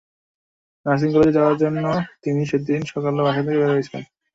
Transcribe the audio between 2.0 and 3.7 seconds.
তিনি সেদিন সকালে বাসা থেকে